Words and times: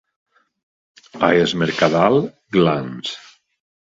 A 1.29 1.29
es 1.43 1.53
Mercadal, 1.65 2.17
glans. 2.57 3.13